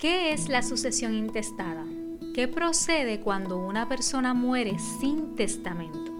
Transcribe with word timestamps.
¿Qué 0.00 0.32
es 0.32 0.48
la 0.48 0.62
sucesión 0.62 1.14
intestada? 1.14 1.84
¿Qué 2.34 2.48
procede 2.48 3.20
cuando 3.20 3.58
una 3.58 3.86
persona 3.86 4.32
muere 4.32 4.78
sin 4.98 5.36
testamento? 5.36 6.10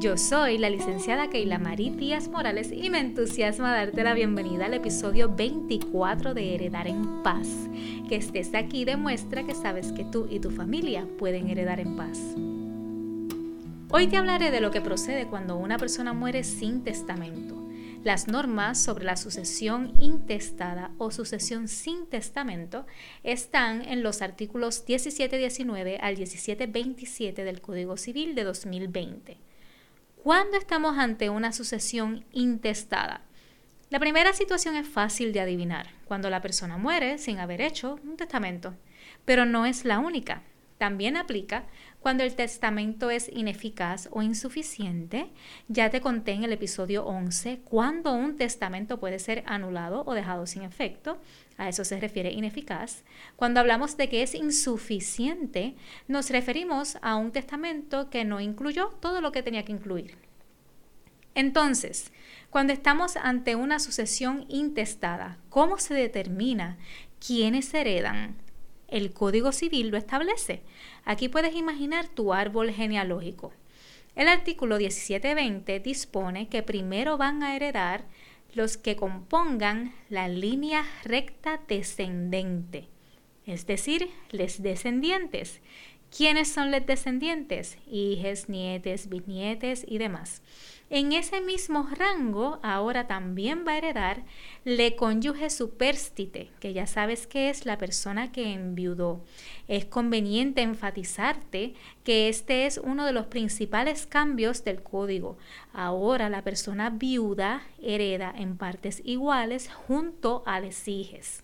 Yo 0.00 0.18
soy 0.18 0.58
la 0.58 0.68
licenciada 0.68 1.30
Keila 1.30 1.58
Marí 1.58 1.88
Díaz 1.88 2.28
Morales 2.28 2.70
y 2.70 2.90
me 2.90 3.00
entusiasma 3.00 3.72
darte 3.72 4.04
la 4.04 4.12
bienvenida 4.12 4.66
al 4.66 4.74
episodio 4.74 5.34
24 5.34 6.34
de 6.34 6.54
Heredar 6.54 6.88
en 6.88 7.22
Paz. 7.22 7.48
Que 8.06 8.16
estés 8.16 8.54
aquí 8.54 8.84
demuestra 8.84 9.44
que 9.44 9.54
sabes 9.54 9.90
que 9.92 10.04
tú 10.04 10.26
y 10.28 10.40
tu 10.40 10.50
familia 10.50 11.08
pueden 11.18 11.48
heredar 11.48 11.80
en 11.80 11.96
paz. 11.96 12.18
Hoy 13.90 14.08
te 14.08 14.18
hablaré 14.18 14.50
de 14.50 14.60
lo 14.60 14.70
que 14.70 14.82
procede 14.82 15.26
cuando 15.26 15.56
una 15.56 15.78
persona 15.78 16.12
muere 16.12 16.44
sin 16.44 16.84
testamento 16.84 17.63
las 18.04 18.28
normas 18.28 18.78
sobre 18.78 19.04
la 19.04 19.16
sucesión 19.16 19.94
intestada 19.98 20.90
o 20.98 21.10
sucesión 21.10 21.68
sin 21.68 22.06
testamento 22.06 22.86
están 23.22 23.80
en 23.80 24.02
los 24.02 24.20
artículos 24.20 24.84
1719 24.86 25.96
al 25.96 26.18
1727 26.18 27.44
del 27.44 27.62
Código 27.62 27.96
Civil 27.96 28.34
de 28.34 28.44
2020. 28.44 29.38
¿Cuándo 30.22 30.58
estamos 30.58 30.98
ante 30.98 31.30
una 31.30 31.52
sucesión 31.52 32.26
intestada? 32.30 33.22
La 33.88 33.98
primera 33.98 34.34
situación 34.34 34.76
es 34.76 34.86
fácil 34.86 35.32
de 35.32 35.40
adivinar, 35.40 35.88
cuando 36.04 36.28
la 36.28 36.42
persona 36.42 36.76
muere 36.76 37.16
sin 37.16 37.38
haber 37.38 37.62
hecho 37.62 37.98
un 38.04 38.18
testamento, 38.18 38.74
pero 39.24 39.46
no 39.46 39.64
es 39.64 39.86
la 39.86 39.98
única. 39.98 40.42
También 40.84 41.16
aplica 41.16 41.64
cuando 42.00 42.24
el 42.24 42.34
testamento 42.34 43.08
es 43.08 43.30
ineficaz 43.32 44.10
o 44.12 44.20
insuficiente. 44.20 45.30
Ya 45.66 45.88
te 45.88 46.02
conté 46.02 46.32
en 46.32 46.44
el 46.44 46.52
episodio 46.52 47.06
11 47.06 47.60
cuando 47.64 48.12
un 48.12 48.36
testamento 48.36 49.00
puede 49.00 49.18
ser 49.18 49.44
anulado 49.46 50.02
o 50.04 50.12
dejado 50.12 50.46
sin 50.46 50.60
efecto. 50.60 51.16
A 51.56 51.70
eso 51.70 51.86
se 51.86 51.98
refiere 51.98 52.32
ineficaz. 52.32 53.02
Cuando 53.34 53.60
hablamos 53.60 53.96
de 53.96 54.10
que 54.10 54.22
es 54.22 54.34
insuficiente, 54.34 55.74
nos 56.06 56.28
referimos 56.28 56.98
a 57.00 57.16
un 57.16 57.32
testamento 57.32 58.10
que 58.10 58.26
no 58.26 58.42
incluyó 58.42 58.88
todo 59.00 59.22
lo 59.22 59.32
que 59.32 59.42
tenía 59.42 59.64
que 59.64 59.72
incluir. 59.72 60.18
Entonces, 61.34 62.12
cuando 62.50 62.74
estamos 62.74 63.16
ante 63.16 63.56
una 63.56 63.78
sucesión 63.78 64.44
intestada, 64.50 65.38
¿cómo 65.48 65.78
se 65.78 65.94
determina 65.94 66.76
quiénes 67.26 67.72
heredan? 67.72 68.43
El 68.94 69.12
Código 69.12 69.50
Civil 69.50 69.88
lo 69.88 69.96
establece. 69.96 70.62
Aquí 71.04 71.28
puedes 71.28 71.56
imaginar 71.56 72.06
tu 72.06 72.32
árbol 72.32 72.70
genealógico. 72.70 73.52
El 74.14 74.28
artículo 74.28 74.78
1720 74.78 75.80
dispone 75.80 76.48
que 76.48 76.62
primero 76.62 77.18
van 77.18 77.42
a 77.42 77.56
heredar 77.56 78.04
los 78.52 78.76
que 78.76 78.94
compongan 78.94 79.92
la 80.10 80.28
línea 80.28 80.84
recta 81.02 81.60
descendente, 81.66 82.86
es 83.46 83.66
decir, 83.66 84.10
los 84.30 84.62
descendientes. 84.62 85.60
¿Quiénes 86.16 86.46
son 86.46 86.70
los 86.70 86.86
descendientes? 86.86 87.76
Hijes, 87.90 88.48
nietes, 88.48 89.08
bisnietes 89.08 89.84
y 89.88 89.98
demás. 89.98 90.42
En 90.88 91.12
ese 91.12 91.40
mismo 91.40 91.88
rango, 91.92 92.60
ahora 92.62 93.08
también 93.08 93.64
va 93.66 93.72
a 93.72 93.78
heredar 93.78 94.22
le 94.64 94.94
cónyuge 94.94 95.50
superstite, 95.50 96.52
que 96.60 96.72
ya 96.72 96.86
sabes 96.86 97.26
que 97.26 97.50
es 97.50 97.66
la 97.66 97.78
persona 97.78 98.30
que 98.30 98.52
enviudó. 98.52 99.24
Es 99.66 99.86
conveniente 99.86 100.62
enfatizarte 100.62 101.74
que 102.04 102.28
este 102.28 102.66
es 102.66 102.78
uno 102.78 103.06
de 103.06 103.12
los 103.12 103.26
principales 103.26 104.06
cambios 104.06 104.62
del 104.62 104.84
código. 104.84 105.36
Ahora 105.72 106.28
la 106.28 106.42
persona 106.42 106.90
viuda 106.90 107.66
hereda 107.82 108.32
en 108.36 108.56
partes 108.56 109.02
iguales 109.04 109.68
junto 109.72 110.44
a 110.46 110.60
los 110.60 110.86
hijes. 110.86 111.43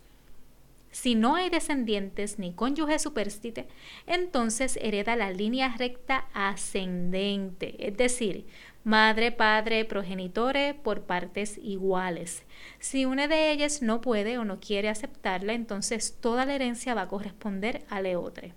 Si 0.91 1.15
no 1.15 1.37
hay 1.37 1.51
descendientes 1.51 2.39
ni 2.39 2.53
cónyuge 2.53 2.99
superstite, 2.99 3.69
entonces 4.07 4.79
hereda 4.83 5.15
la 5.15 5.31
línea 5.31 5.75
recta 5.79 6.27
ascendente, 6.33 7.77
es 7.87 7.97
decir, 7.97 8.47
madre, 8.83 9.31
padre, 9.31 9.85
progenitores 9.85 10.75
por 10.75 11.03
partes 11.03 11.59
iguales. 11.59 12.43
Si 12.81 13.05
una 13.05 13.29
de 13.29 13.53
ellas 13.53 13.83
no 13.83 14.01
puede 14.01 14.39
o 14.39 14.45
no 14.45 14.59
quiere 14.59 14.89
aceptarla, 14.89 15.53
entonces 15.53 16.17
toda 16.21 16.45
la 16.45 16.55
herencia 16.57 16.95
va 16.95 17.03
a 17.03 17.09
corresponder 17.09 17.85
a 17.89 18.01
otra. 18.19 18.55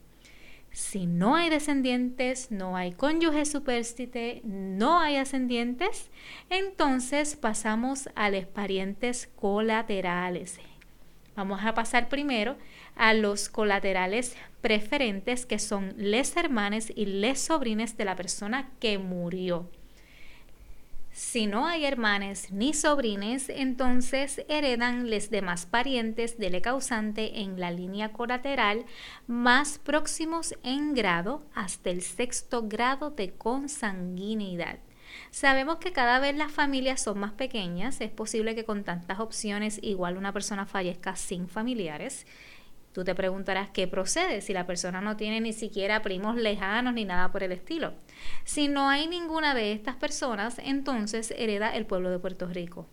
Si 0.71 1.05
no 1.05 1.35
hay 1.35 1.51
descendientes, 1.51 2.49
no 2.49 2.75
hay 2.75 2.93
cónyuge 2.93 3.45
superstite, 3.45 4.41
no 4.43 4.99
hay 4.99 5.17
ascendientes, 5.17 6.09
entonces 6.49 7.35
pasamos 7.35 8.09
a 8.15 8.31
los 8.31 8.45
parientes 8.45 9.29
colaterales. 9.35 10.59
Vamos 11.35 11.61
a 11.63 11.73
pasar 11.73 12.09
primero 12.09 12.57
a 12.95 13.13
los 13.13 13.49
colaterales 13.49 14.35
preferentes, 14.61 15.45
que 15.45 15.59
son 15.59 15.93
les 15.97 16.37
hermanes 16.37 16.91
y 16.95 17.05
les 17.05 17.39
sobrines 17.39 17.97
de 17.97 18.05
la 18.05 18.15
persona 18.15 18.69
que 18.79 18.97
murió. 18.97 19.69
Si 21.13 21.45
no 21.45 21.67
hay 21.67 21.85
hermanes 21.85 22.51
ni 22.51 22.73
sobrines, 22.73 23.49
entonces 23.49 24.43
heredan 24.47 25.11
los 25.11 25.29
demás 25.29 25.67
parientes 25.67 26.39
del 26.39 26.59
causante 26.61 27.41
en 27.41 27.59
la 27.59 27.69
línea 27.69 28.11
colateral 28.11 28.85
más 29.27 29.77
próximos 29.77 30.55
en 30.63 30.95
grado 30.95 31.45
hasta 31.53 31.91
el 31.91 32.01
sexto 32.01 32.67
grado 32.67 33.11
de 33.11 33.31
consanguinidad. 33.31 34.79
Sabemos 35.31 35.77
que 35.77 35.93
cada 35.93 36.19
vez 36.19 36.35
las 36.35 36.51
familias 36.51 37.01
son 37.01 37.19
más 37.19 37.33
pequeñas, 37.33 38.01
es 38.01 38.11
posible 38.11 38.55
que 38.55 38.65
con 38.65 38.83
tantas 38.83 39.19
opciones 39.19 39.79
igual 39.81 40.17
una 40.17 40.31
persona 40.31 40.65
fallezca 40.65 41.15
sin 41.15 41.47
familiares 41.47 42.25
Tú 42.93 43.03
te 43.03 43.15
preguntarás 43.15 43.69
qué 43.71 43.87
procede 43.87 44.41
si 44.41 44.53
la 44.53 44.67
persona 44.67 45.01
no 45.01 45.17
tiene 45.17 45.41
ni 45.41 45.51
siquiera 45.51 46.03
primos 46.03 46.35
lejanos 46.35 46.93
ni 46.93 47.05
nada 47.05 47.31
por 47.31 47.41
el 47.41 47.51
estilo. 47.51 47.93
Si 48.43 48.67
no 48.67 48.87
hay 48.87 49.07
ninguna 49.07 49.55
de 49.55 49.71
estas 49.71 49.95
personas, 49.95 50.59
entonces 50.63 51.33
hereda 51.35 51.75
el 51.75 51.87
pueblo 51.87 52.11
de 52.11 52.19
Puerto 52.19 52.45
Rico. 52.45 52.87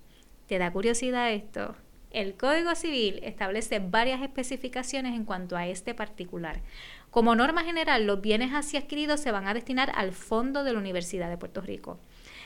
¿Te 0.46 0.58
da 0.58 0.72
curiosidad 0.72 1.30
esto? 1.30 1.76
El 2.10 2.34
Código 2.34 2.74
Civil 2.74 3.20
establece 3.22 3.78
varias 3.78 4.22
especificaciones 4.22 5.14
en 5.14 5.26
cuanto 5.26 5.54
a 5.54 5.66
este 5.66 5.94
particular. 5.94 6.62
Como 7.10 7.36
norma 7.36 7.62
general, 7.62 8.06
los 8.06 8.22
bienes 8.22 8.54
así 8.54 8.78
adquiridos 8.78 9.20
se 9.20 9.32
van 9.32 9.46
a 9.46 9.54
destinar 9.54 9.92
al 9.94 10.12
fondo 10.12 10.64
de 10.64 10.72
la 10.72 10.78
Universidad 10.78 11.28
de 11.28 11.36
Puerto 11.36 11.60
Rico. 11.60 12.00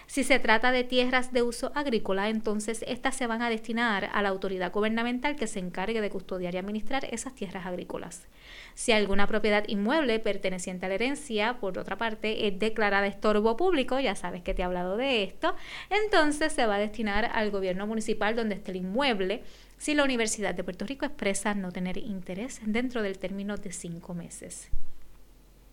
Si 0.06 0.22
se 0.22 0.38
trata 0.38 0.70
de 0.70 0.84
tierras 0.84 1.32
de 1.32 1.42
uso 1.42 1.72
agrícola, 1.74 2.28
entonces 2.28 2.84
estas 2.86 3.16
se 3.16 3.26
van 3.26 3.42
a 3.42 3.50
destinar 3.50 4.10
a 4.12 4.22
la 4.22 4.28
autoridad 4.28 4.72
gubernamental 4.72 5.36
que 5.36 5.46
se 5.46 5.58
encargue 5.58 6.00
de 6.00 6.10
custodiar 6.10 6.54
y 6.54 6.58
administrar 6.58 7.04
esas 7.06 7.34
tierras 7.34 7.66
agrícolas. 7.66 8.26
Si 8.74 8.92
alguna 8.92 9.26
propiedad 9.26 9.64
inmueble 9.66 10.18
perteneciente 10.18 10.86
a 10.86 10.88
la 10.88 10.96
herencia, 10.96 11.58
por 11.58 11.78
otra 11.78 11.96
parte, 11.96 12.46
es 12.46 12.58
declarada 12.58 13.06
estorbo 13.06 13.56
público, 13.56 13.98
ya 13.98 14.14
sabes 14.14 14.42
que 14.42 14.52
te 14.52 14.62
he 14.62 14.64
hablado 14.64 14.96
de 14.96 15.22
esto, 15.24 15.54
entonces 15.90 16.52
se 16.52 16.66
va 16.66 16.76
a 16.76 16.78
destinar 16.78 17.30
al 17.32 17.50
gobierno 17.50 17.86
municipal 17.86 18.36
donde 18.36 18.56
esté 18.56 18.72
el 18.72 18.78
inmueble 18.78 19.42
si 19.78 19.94
la 19.94 20.04
Universidad 20.04 20.54
de 20.54 20.64
Puerto 20.64 20.86
Rico 20.86 21.06
expresa 21.06 21.54
no 21.54 21.72
tener 21.72 21.98
interés 21.98 22.60
dentro 22.64 23.02
del 23.02 23.18
término 23.18 23.56
de 23.56 23.72
cinco 23.72 24.14
meses. 24.14 24.70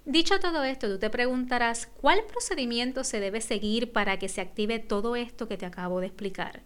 Dicho 0.05 0.39
todo 0.39 0.63
esto, 0.63 0.89
tú 0.89 0.97
te 0.97 1.11
preguntarás 1.11 1.85
cuál 1.85 2.23
procedimiento 2.25 3.03
se 3.03 3.19
debe 3.19 3.39
seguir 3.39 3.91
para 3.91 4.17
que 4.17 4.29
se 4.29 4.41
active 4.41 4.79
todo 4.79 5.15
esto 5.15 5.47
que 5.47 5.57
te 5.57 5.67
acabo 5.67 5.99
de 5.99 6.07
explicar. 6.07 6.63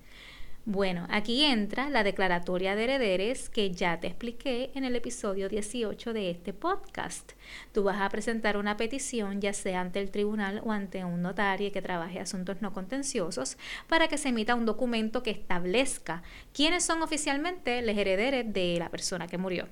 Bueno, 0.64 1.06
aquí 1.10 1.44
entra 1.44 1.90
la 1.90 2.04
declaratoria 2.04 2.76
de 2.76 2.86
herederes 2.86 3.50
que 3.50 3.72
ya 3.72 4.00
te 4.00 4.08
expliqué 4.08 4.72
en 4.74 4.86
el 4.86 4.96
episodio 4.96 5.50
18 5.50 6.14
de 6.14 6.32
este 6.32 6.54
podcast. 6.54 7.34
Tú 7.74 7.84
vas 7.84 8.00
a 8.00 8.10
presentar 8.10 8.56
una 8.56 8.78
petición 8.78 9.42
ya 9.42 9.52
sea 9.52 9.82
ante 9.82 10.00
el 10.00 10.12
tribunal 10.12 10.62
o 10.64 10.72
ante 10.72 11.04
un 11.04 11.22
notario 11.22 11.74
que 11.74 11.82
trabaje 11.82 12.22
asuntos 12.22 12.62
no 12.62 12.72
contenciosos 12.72 13.58
para 13.88 14.08
que 14.08 14.18
se 14.18 14.30
emita 14.30 14.56
un 14.56 14.66
documento 14.66 15.24
que 15.24 15.32
establezca 15.32 16.24
quiénes 16.54 16.86
son 16.86 17.02
oficialmente 17.02 17.82
los 17.82 17.98
herederes 17.98 18.52
de 18.52 18.78
la 18.80 18.90
persona 18.90 19.28
que 19.28 19.38
murió. 19.38 19.68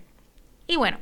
Y 0.66 0.78
bueno, 0.78 0.98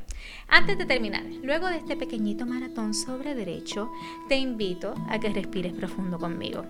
antes 0.48 0.76
de 0.76 0.86
terminar, 0.86 1.22
luego 1.42 1.68
de 1.68 1.76
este 1.76 1.96
pequeñito 1.96 2.46
maratón 2.46 2.94
sobre 2.94 3.34
derecho, 3.34 3.90
te 4.28 4.36
invito 4.36 4.94
a 5.08 5.20
que 5.20 5.28
respires 5.28 5.72
profundo 5.72 6.18
conmigo. 6.18 6.64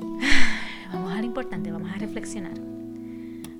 Vamos 0.92 1.12
a 1.12 1.18
lo 1.18 1.24
importante, 1.24 1.72
vamos 1.72 1.90
a 1.90 1.98
reflexionar. 1.98 2.52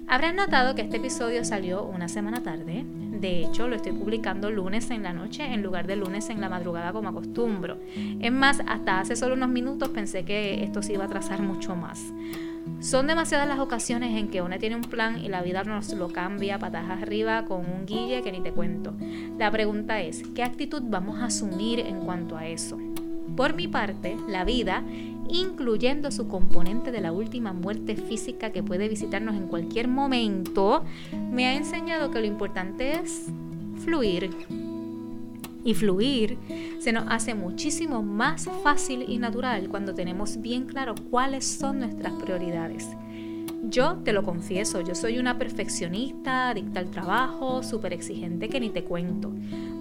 Habrás 0.06 0.34
notado 0.34 0.76
que 0.76 0.82
este 0.82 0.98
episodio 0.98 1.44
salió 1.44 1.82
una 1.82 2.08
semana 2.08 2.44
tarde. 2.44 2.84
De 2.86 3.40
hecho, 3.40 3.66
lo 3.66 3.74
estoy 3.74 3.90
publicando 3.92 4.50
lunes 4.50 4.90
en 4.90 5.02
la 5.02 5.12
noche 5.12 5.44
en 5.44 5.62
lugar 5.62 5.88
de 5.88 5.96
lunes 5.96 6.30
en 6.30 6.40
la 6.40 6.48
madrugada 6.48 6.92
como 6.92 7.08
acostumbro. 7.08 7.78
Es 8.20 8.30
más, 8.30 8.60
hasta 8.68 9.00
hace 9.00 9.16
solo 9.16 9.34
unos 9.34 9.48
minutos 9.48 9.88
pensé 9.88 10.24
que 10.24 10.62
esto 10.62 10.82
se 10.82 10.92
iba 10.92 11.06
a 11.06 11.08
trazar 11.08 11.42
mucho 11.42 11.74
más. 11.74 12.12
Son 12.80 13.06
demasiadas 13.06 13.48
las 13.48 13.58
ocasiones 13.58 14.16
en 14.16 14.28
que 14.28 14.42
uno 14.42 14.58
tiene 14.58 14.76
un 14.76 14.82
plan 14.82 15.18
y 15.22 15.28
la 15.28 15.42
vida 15.42 15.64
nos 15.64 15.92
lo 15.94 16.08
cambia 16.08 16.58
patas 16.58 16.90
arriba 16.90 17.44
con 17.44 17.60
un 17.60 17.86
guille 17.86 18.22
que 18.22 18.32
ni 18.32 18.40
te 18.40 18.52
cuento. 18.52 18.94
La 19.38 19.50
pregunta 19.50 20.00
es, 20.00 20.22
¿qué 20.34 20.42
actitud 20.42 20.82
vamos 20.84 21.18
a 21.20 21.26
asumir 21.26 21.80
en 21.80 22.00
cuanto 22.00 22.36
a 22.36 22.46
eso? 22.46 22.78
Por 23.36 23.54
mi 23.54 23.68
parte, 23.68 24.16
la 24.28 24.44
vida 24.44 24.84
incluyendo 25.28 26.10
su 26.10 26.28
componente 26.28 26.92
de 26.92 27.00
la 27.00 27.12
última 27.12 27.52
muerte 27.52 27.96
física 27.96 28.50
que 28.50 28.62
puede 28.62 28.88
visitarnos 28.88 29.34
en 29.34 29.48
cualquier 29.48 29.88
momento, 29.88 30.84
me 31.30 31.46
ha 31.46 31.54
enseñado 31.54 32.10
que 32.10 32.20
lo 32.20 32.26
importante 32.26 32.92
es 32.92 33.26
fluir. 33.84 34.30
Y 35.64 35.74
fluir 35.74 36.38
se 36.78 36.92
nos 36.92 37.04
hace 37.08 37.34
muchísimo 37.34 38.02
más 38.02 38.48
fácil 38.62 39.04
y 39.08 39.18
natural 39.18 39.68
cuando 39.68 39.94
tenemos 39.94 40.40
bien 40.40 40.66
claro 40.66 40.94
cuáles 41.10 41.46
son 41.46 41.80
nuestras 41.80 42.12
prioridades. 42.14 42.88
Yo 43.70 43.96
te 44.04 44.12
lo 44.12 44.22
confieso, 44.22 44.82
yo 44.82 44.94
soy 44.94 45.18
una 45.18 45.38
perfeccionista, 45.38 46.50
adicta 46.50 46.80
al 46.80 46.90
trabajo, 46.90 47.62
súper 47.62 47.94
exigente 47.94 48.48
que 48.50 48.60
ni 48.60 48.68
te 48.68 48.84
cuento. 48.84 49.32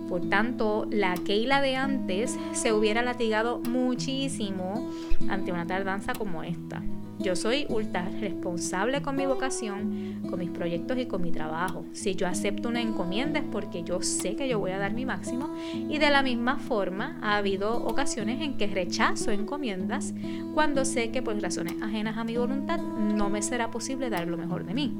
Por 0.08 0.30
tanto, 0.30 0.86
la 0.90 1.16
Keila 1.16 1.62
de 1.62 1.76
antes 1.76 2.38
se 2.52 2.74
hubiera 2.74 3.02
latigado 3.02 3.60
muchísimo 3.60 4.92
ante 5.30 5.52
una 5.52 5.66
tardanza 5.66 6.14
como 6.14 6.44
esta. 6.44 6.84
Yo 7.20 7.36
soy 7.36 7.66
ultra 7.70 8.10
responsable 8.20 9.02
con 9.02 9.16
mi 9.16 9.26
vocación, 9.26 10.24
con 10.30 10.40
mis 10.40 10.50
proyectos 10.50 10.98
y 10.98 11.06
con 11.06 11.22
mi 11.22 11.32
trabajo. 11.32 11.86
Si 11.94 12.16
yo 12.16 12.28
acepto 12.28 12.70
una 12.70 12.82
encomienda 12.82 13.40
es 13.40 13.46
porque 13.46 13.84
yo 13.84 14.02
sé 14.02 14.36
que 14.36 14.50
yo 14.50 14.60
voy 14.60 14.72
a 14.72 14.80
dar 14.80 14.94
mi 14.94 15.06
máximo 15.06 15.56
y 15.74 16.00
de 16.00 16.10
la 16.10 16.24
misma 16.24 16.58
forma 16.58 17.20
ha 17.22 17.38
habido 17.38 17.86
ocasiones 17.86 18.42
en 18.42 18.58
que 18.58 18.68
rechazo 18.68 19.32
encomiendas 19.32 20.14
cuando 20.54 20.86
sé 20.86 21.12
que 21.12 21.22
por 21.22 21.40
razones 21.40 21.76
ajenas 21.82 22.18
a 22.18 22.24
mi 22.24 22.36
voluntad 22.36 22.80
no 22.80 23.30
me 23.30 23.42
será 23.42 23.70
posible 23.70 24.10
dar 24.10 24.28
lo 24.28 24.38
mejor 24.38 24.66
de 24.66 24.74
mí. 24.74 24.94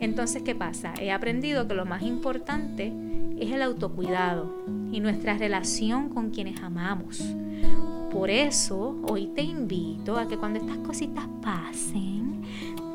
Entonces, 0.00 0.42
¿qué 0.42 0.54
pasa? 0.54 0.94
He 1.00 1.12
aprendido 1.12 1.68
que 1.68 1.74
lo 1.74 1.84
más 1.84 2.02
importante 2.02 2.92
es 3.42 3.50
el 3.50 3.62
autocuidado 3.62 4.52
y 4.92 5.00
nuestra 5.00 5.36
relación 5.36 6.08
con 6.08 6.30
quienes 6.30 6.60
amamos. 6.62 7.22
Por 8.12 8.30
eso 8.30 8.96
hoy 9.08 9.26
te 9.34 9.42
invito 9.42 10.16
a 10.16 10.28
que 10.28 10.36
cuando 10.36 10.60
estas 10.60 10.78
cositas 10.78 11.26
pasen, 11.42 12.42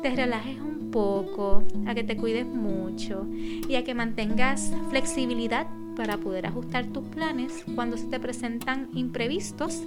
te 0.02 0.10
relajes 0.10 0.58
un 0.60 0.90
poco, 0.90 1.64
a 1.86 1.94
que 1.94 2.04
te 2.04 2.16
cuides 2.16 2.46
mucho 2.46 3.26
y 3.68 3.74
a 3.74 3.84
que 3.84 3.94
mantengas 3.94 4.72
flexibilidad 4.88 5.66
para 5.96 6.16
poder 6.16 6.46
ajustar 6.46 6.86
tus 6.86 7.04
planes 7.04 7.64
cuando 7.74 7.96
se 7.96 8.06
te 8.06 8.20
presentan 8.20 8.88
imprevistos 8.94 9.82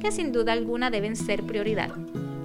que 0.00 0.12
sin 0.12 0.32
duda 0.32 0.52
alguna 0.52 0.90
deben 0.90 1.16
ser 1.16 1.44
prioridad. 1.44 1.92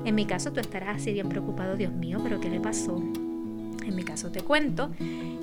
En 0.05 0.15
mi 0.15 0.25
caso 0.25 0.53
tú 0.53 0.61
estarás 0.61 1.01
así 1.01 1.11
bien 1.11 1.27
preocupado, 1.27 1.75
Dios 1.75 1.91
mío, 1.91 2.19
pero 2.23 2.39
¿qué 2.39 2.49
le 2.49 2.61
pasó? 2.61 2.97
En 2.97 3.95
mi 3.95 4.03
caso 4.03 4.31
te 4.31 4.41
cuento 4.41 4.91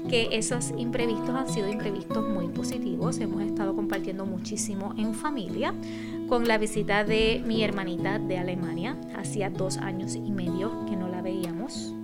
que 0.08 0.28
esos 0.32 0.72
imprevistos 0.76 1.30
han 1.30 1.48
sido 1.48 1.68
imprevistos 1.68 2.28
muy 2.28 2.48
positivos. 2.48 3.18
Hemos 3.18 3.42
estado 3.42 3.74
compartiendo 3.74 4.26
muchísimo 4.26 4.94
en 4.96 5.14
familia 5.14 5.74
con 6.28 6.46
la 6.46 6.58
visita 6.58 7.04
de 7.04 7.42
mi 7.44 7.62
hermanita 7.62 8.18
de 8.18 8.38
Alemania. 8.38 8.96
Hacía 9.16 9.50
dos 9.50 9.78
años 9.78 10.14
y 10.14 10.30
medio 10.30 10.84
que 10.86 10.96
no 10.96 11.08
la 11.08 11.22
veíamos. 11.22 11.94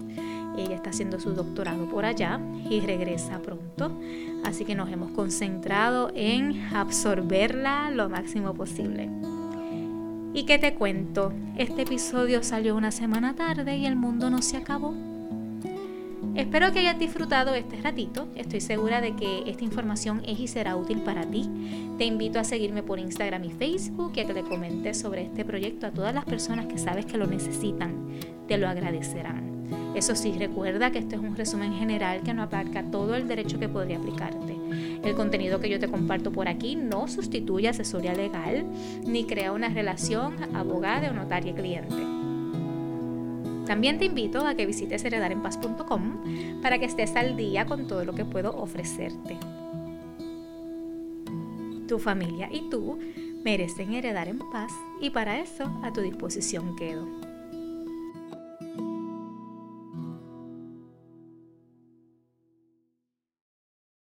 Ella 0.57 0.75
está 0.75 0.91
haciendo 0.91 1.19
su 1.19 1.33
doctorado 1.33 1.89
por 1.89 2.05
allá 2.05 2.41
y 2.69 2.81
regresa 2.81 3.41
pronto. 3.41 3.99
Así 4.45 4.65
que 4.65 4.75
nos 4.75 4.91
hemos 4.91 5.13
concentrado 5.13 6.11
en 6.15 6.61
absorberla 6.75 7.91
lo 7.91 8.09
máximo 8.09 8.53
posible. 8.55 9.09
¿Y 10.35 10.45
qué 10.45 10.59
te 10.59 10.75
cuento? 10.75 11.33
Este 11.57 11.83
episodio 11.83 12.43
salió 12.43 12.75
una 12.75 12.91
semana 12.91 13.35
tarde 13.35 13.77
y 13.77 13.87
el 13.87 13.97
mundo 13.97 14.31
no 14.31 14.41
se 14.41 14.57
acabó. 14.57 15.12
Espero 16.35 16.73
que 16.73 16.79
hayas 16.79 16.99
disfrutado 16.99 17.55
este 17.55 17.81
ratito. 17.83 18.27
Estoy 18.37 18.63
segura 18.63 19.03
de 19.03 19.15
que 19.15 19.43
esta 19.47 19.65
información 19.65 20.23
es 20.27 20.41
y 20.41 20.49
será 20.49 20.77
útil 20.77 21.03
para 21.03 21.27
ti. 21.27 21.51
Te 21.99 22.07
invito 22.07 22.41
a 22.41 22.45
seguirme 22.45 22.83
por 22.83 22.99
Instagram 22.99 23.45
y 23.45 23.51
Facebook 23.51 24.13
y 24.17 24.21
a 24.21 24.27
que 24.27 24.33
le 24.33 24.43
comentes 24.43 24.99
sobre 24.99 25.25
este 25.25 25.45
proyecto 25.45 25.87
a 25.87 25.91
todas 25.91 26.15
las 26.15 26.25
personas 26.25 26.67
que 26.67 26.79
sabes 26.79 27.05
que 27.05 27.19
lo 27.19 27.27
necesitan. 27.27 28.09
Te 28.49 28.57
lo 28.57 28.67
agradecerán. 28.67 29.53
Eso 29.95 30.17
sí, 30.17 30.33
recuerda 30.39 30.91
que 30.91 31.01
este 31.01 31.17
es 31.17 31.21
un 31.21 31.37
resumen 31.37 31.75
general 31.75 32.23
que 32.23 32.33
no 32.33 32.43
abarca 32.43 32.83
todo 32.83 33.15
el 33.15 33.29
derecho 33.29 33.59
que 33.59 33.69
podría 33.69 33.99
aplicarte. 33.99 34.57
El 35.05 35.15
contenido 35.15 35.61
que 35.61 35.69
yo 35.69 35.79
te 35.79 35.89
comparto 35.89 36.33
por 36.33 36.49
aquí 36.49 36.77
no 36.77 37.09
sustituye 37.09 37.69
asesoría 37.69 38.15
legal 38.15 38.65
ni 39.05 39.25
crea 39.25 39.53
una 39.53 39.69
relación 39.69 40.37
abogada 40.55 41.11
o 41.11 41.13
notaria-cliente. 41.13 42.22
También 43.67 43.99
te 43.99 44.07
invito 44.07 44.47
a 44.47 44.55
que 44.55 44.67
visites 44.67 45.05
heredarenpaz.com 45.05 46.61
para 46.63 46.79
que 46.79 46.87
estés 46.87 47.15
al 47.17 47.37
día 47.37 47.67
con 47.67 47.87
todo 47.87 48.05
lo 48.05 48.13
que 48.13 48.25
puedo 48.25 48.51
ofrecerte. 48.57 49.39
Tu 51.87 51.99
familia 51.99 52.49
y 52.51 52.69
tú 52.71 52.99
merecen 53.45 53.95
heredar 53.95 54.29
en 54.29 54.39
paz 54.39 54.73
y 55.01 55.11
para 55.11 55.41
eso 55.41 55.65
a 55.83 55.93
tu 55.93 56.01
disposición 56.01 56.77
quedo. 56.77 57.22